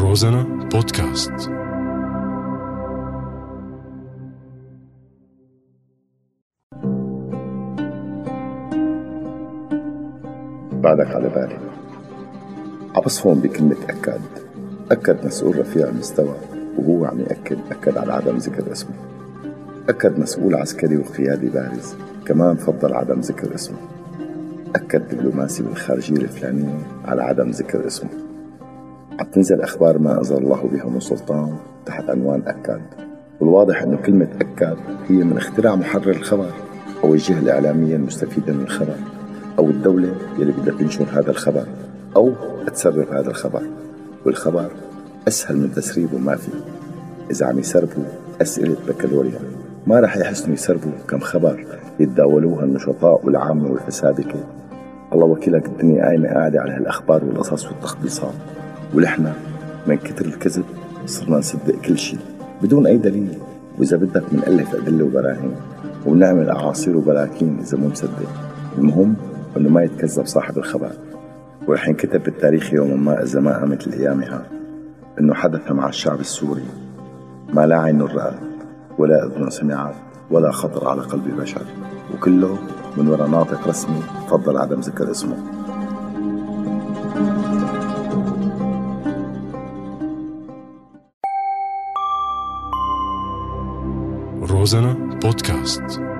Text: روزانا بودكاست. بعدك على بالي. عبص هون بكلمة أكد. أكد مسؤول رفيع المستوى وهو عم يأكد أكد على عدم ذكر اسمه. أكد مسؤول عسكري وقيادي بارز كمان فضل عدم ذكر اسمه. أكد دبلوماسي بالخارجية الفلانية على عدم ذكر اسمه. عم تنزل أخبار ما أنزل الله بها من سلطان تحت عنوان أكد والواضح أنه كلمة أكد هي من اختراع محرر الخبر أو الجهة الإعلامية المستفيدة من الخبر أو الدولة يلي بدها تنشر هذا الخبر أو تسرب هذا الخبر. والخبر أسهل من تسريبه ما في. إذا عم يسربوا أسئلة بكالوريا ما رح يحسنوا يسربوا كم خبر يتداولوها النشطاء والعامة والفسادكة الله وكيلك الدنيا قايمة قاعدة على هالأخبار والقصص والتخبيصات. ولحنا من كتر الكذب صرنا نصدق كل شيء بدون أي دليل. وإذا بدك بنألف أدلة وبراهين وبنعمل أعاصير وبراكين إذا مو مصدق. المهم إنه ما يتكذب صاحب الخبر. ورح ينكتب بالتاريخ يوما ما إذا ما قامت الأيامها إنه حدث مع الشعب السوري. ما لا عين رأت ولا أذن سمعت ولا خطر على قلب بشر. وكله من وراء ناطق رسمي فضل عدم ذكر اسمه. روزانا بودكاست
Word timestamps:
روزانا 0.00 0.42
بودكاست. 0.72 1.30
بعدك 10.82 11.06
على 11.06 11.28
بالي. 11.28 11.58
عبص 12.94 13.26
هون 13.26 13.40
بكلمة 13.40 13.76
أكد. 13.88 14.20
أكد 14.90 15.26
مسؤول 15.26 15.58
رفيع 15.58 15.88
المستوى 15.88 16.36
وهو 16.78 17.04
عم 17.04 17.20
يأكد 17.20 17.58
أكد 17.70 17.98
على 17.98 18.12
عدم 18.12 18.36
ذكر 18.36 18.72
اسمه. 18.72 18.96
أكد 19.88 20.18
مسؤول 20.18 20.54
عسكري 20.54 20.96
وقيادي 20.96 21.48
بارز 21.48 21.94
كمان 22.26 22.56
فضل 22.56 22.94
عدم 22.94 23.20
ذكر 23.20 23.54
اسمه. 23.54 23.78
أكد 24.74 25.08
دبلوماسي 25.08 25.62
بالخارجية 25.62 26.16
الفلانية 26.16 26.78
على 27.04 27.22
عدم 27.22 27.50
ذكر 27.50 27.86
اسمه. 27.86 28.31
عم 29.20 29.26
تنزل 29.26 29.60
أخبار 29.60 29.98
ما 29.98 30.18
أنزل 30.18 30.36
الله 30.36 30.68
بها 30.72 30.84
من 30.84 31.00
سلطان 31.00 31.56
تحت 31.86 32.10
عنوان 32.10 32.42
أكد 32.46 32.80
والواضح 33.40 33.82
أنه 33.82 33.96
كلمة 33.96 34.28
أكد 34.40 34.76
هي 35.08 35.16
من 35.16 35.36
اختراع 35.36 35.74
محرر 35.74 36.10
الخبر 36.10 36.50
أو 37.04 37.14
الجهة 37.14 37.38
الإعلامية 37.38 37.96
المستفيدة 37.96 38.52
من 38.52 38.60
الخبر 38.60 38.96
أو 39.58 39.70
الدولة 39.70 40.14
يلي 40.38 40.52
بدها 40.52 40.78
تنشر 40.78 41.04
هذا 41.12 41.30
الخبر 41.30 41.66
أو 42.16 42.32
تسرب 42.74 43.08
هذا 43.12 43.30
الخبر. 43.30 43.62
والخبر 44.26 44.70
أسهل 45.28 45.56
من 45.56 45.72
تسريبه 45.72 46.18
ما 46.18 46.36
في. 46.36 46.52
إذا 47.30 47.46
عم 47.46 47.58
يسربوا 47.58 48.04
أسئلة 48.42 48.76
بكالوريا 48.88 49.40
ما 49.86 50.00
رح 50.00 50.16
يحسنوا 50.16 50.54
يسربوا 50.54 50.92
كم 51.08 51.18
خبر 51.18 51.66
يتداولوها 52.00 52.64
النشطاء 52.64 53.26
والعامة 53.26 53.70
والفسادكة 53.70 54.44
الله 55.12 55.26
وكيلك 55.26 55.66
الدنيا 55.66 56.04
قايمة 56.06 56.28
قاعدة 56.28 56.60
على 56.60 56.72
هالأخبار 56.72 57.24
والقصص 57.24 57.66
والتخبيصات. 57.66 58.34
ولحنا 58.94 59.34
من 59.86 59.96
كتر 59.96 60.24
الكذب 60.24 60.64
صرنا 61.06 61.38
نصدق 61.38 61.74
كل 61.74 61.98
شيء 61.98 62.18
بدون 62.62 62.86
أي 62.86 62.96
دليل. 62.96 63.38
وإذا 63.78 63.96
بدك 63.96 64.22
بنألف 64.32 64.74
أدلة 64.74 65.04
وبراهين 65.04 65.54
وبنعمل 66.06 66.50
أعاصير 66.50 66.96
وبراكين 66.96 67.58
إذا 67.60 67.78
مو 67.78 67.88
مصدق. 67.88 68.28
المهم 68.78 69.14
إنه 69.56 69.68
ما 69.68 69.82
يتكذب 69.82 70.26
صاحب 70.26 70.58
الخبر. 70.58 70.90
ورح 71.68 71.88
ينكتب 71.88 72.22
بالتاريخ 72.22 72.72
يوما 72.72 72.96
ما 72.96 73.22
إذا 73.22 73.40
ما 73.40 73.58
قامت 73.58 73.86
الأيامها 73.86 74.46
إنه 75.20 75.34
حدث 75.34 75.72
مع 75.72 75.88
الشعب 75.88 76.20
السوري. 76.20 76.64
ما 77.54 77.66
لا 77.66 77.78
عين 77.78 78.02
رأت 78.02 78.34
ولا 78.98 79.26
أذن 79.26 79.50
سمعت 79.50 79.94
ولا 80.30 80.50
خطر 80.50 80.88
على 80.88 81.00
قلب 81.00 81.40
بشر. 81.40 81.62
وكله 82.14 82.58
من 82.96 83.08
وراء 83.08 83.28
ناطق 83.28 83.68
رسمي 83.68 84.02
فضل 84.30 84.56
عدم 84.56 84.80
ذكر 84.80 85.10
اسمه. 85.10 85.36
روزانا 94.42 94.94
بودكاست 94.94 96.11